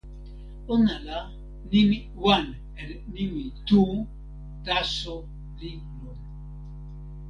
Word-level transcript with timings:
ona 0.73 0.95
la, 1.07 1.19
nimi 1.69 1.97
"wan" 2.23 2.45
en 2.79 2.89
nimi 3.13 3.43
"tu" 3.67 3.81
taso 4.65 5.15
li 5.57 5.71
lon. 6.03 6.19